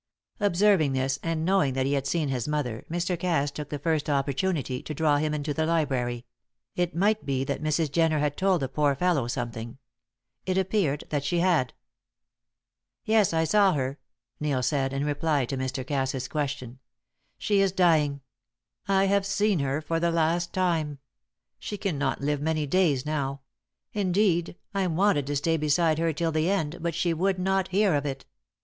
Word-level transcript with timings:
Observing 0.39 0.93
this, 0.93 1.19
and 1.21 1.45
knowing 1.45 1.73
that 1.75 1.85
he 1.85 1.93
had 1.93 2.07
seen 2.07 2.29
his 2.29 2.47
mother, 2.47 2.83
Mr. 2.89 3.15
Cass 3.19 3.51
took 3.51 3.69
the 3.69 3.77
first 3.77 4.09
opportunity 4.09 4.81
to 4.81 4.95
draw 4.95 5.17
him 5.17 5.31
into 5.31 5.53
the 5.53 5.67
library: 5.67 6.25
it 6.75 6.95
might 6.95 7.23
be 7.23 7.43
that 7.43 7.61
Mrs. 7.61 7.91
Jenner 7.91 8.17
had 8.17 8.35
told 8.35 8.63
the 8.63 8.67
poor 8.67 8.95
fellow 8.95 9.27
something. 9.27 9.77
It 10.47 10.57
appeared 10.57 11.03
that 11.09 11.23
she 11.23 11.37
had. 11.37 11.75
"Yes, 13.05 13.31
I 13.31 13.43
saw 13.43 13.73
her," 13.73 13.99
Neil 14.39 14.63
said, 14.63 14.91
in 14.91 15.05
reply 15.05 15.45
to 15.45 15.55
Mr. 15.55 15.85
Cass's 15.85 16.27
question. 16.27 16.79
"She 17.37 17.61
is 17.61 17.71
dying; 17.71 18.21
I 18.87 19.05
have 19.05 19.23
seen 19.23 19.59
her 19.59 19.81
for 19.83 19.99
the 19.99 20.09
last 20.09 20.51
time! 20.51 20.97
She 21.59 21.77
cannot 21.77 22.21
live 22.21 22.41
many 22.41 22.65
days 22.65 23.05
now; 23.05 23.41
indeed, 23.93 24.55
I 24.73 24.87
wanted 24.87 25.27
to 25.27 25.35
stay 25.35 25.57
beside 25.57 25.99
her 25.99 26.11
till 26.11 26.31
the 26.31 26.49
end, 26.49 26.79
but 26.81 26.95
she 26.95 27.13
would 27.13 27.37
not 27.37 27.67
hear 27.67 27.93
of 27.93 28.07
it. 28.07 28.25